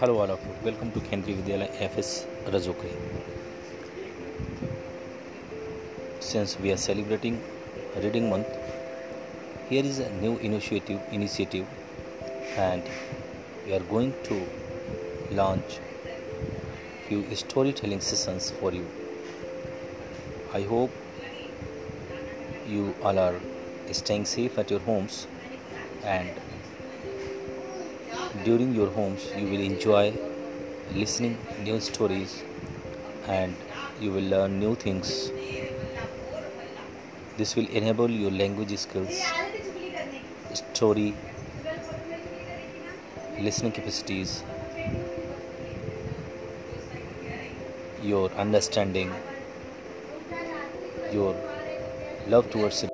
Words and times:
Hello, 0.00 0.20
all 0.20 0.30
of 0.30 0.42
you. 0.46 0.52
Welcome 0.64 0.90
to 0.92 1.00
Kendriya 1.06 1.36
Vidyalaya 1.38 1.76
AFS 1.84 2.10
Rajokri. 2.54 2.90
Since 6.20 6.56
we 6.60 6.70
are 6.70 6.76
celebrating 6.76 7.40
Reading 8.04 8.30
Month, 8.30 8.46
here 9.68 9.84
is 9.84 9.98
a 9.98 10.08
new 10.20 10.36
initiative, 10.36 11.00
initiative, 11.10 11.66
and 12.56 12.84
we 13.66 13.74
are 13.74 13.82
going 13.94 14.14
to 14.28 14.36
launch 15.32 15.80
few 17.08 17.24
storytelling 17.34 18.00
sessions 18.00 18.52
for 18.52 18.70
you. 18.72 18.86
I 20.54 20.62
hope 20.62 20.92
you 22.68 22.94
all 23.02 23.18
are 23.18 23.40
staying 23.90 24.26
safe 24.26 24.58
at 24.58 24.70
your 24.70 24.80
homes 24.92 25.26
and 26.04 26.30
during 28.32 28.72
your 28.72 28.90
homes 28.90 29.34
you 29.34 29.48
will 29.48 29.60
enjoy 29.60 30.18
listening 30.90 31.46
new 31.56 31.80
stories 31.80 32.46
and 33.24 33.64
you 33.96 34.12
will 34.12 34.24
learn 34.24 34.58
new 34.58 34.76
things. 34.76 35.32
This 37.36 37.56
will 37.56 37.66
enable 37.68 38.10
your 38.10 38.30
language 38.30 38.76
skills 38.78 39.34
story 40.52 41.20
listening 43.38 43.72
capacities 43.72 44.44
your 47.96 48.32
understanding 48.34 49.22
your 51.08 51.42
love 52.26 52.48
towards 52.50 52.82
it 52.84 52.90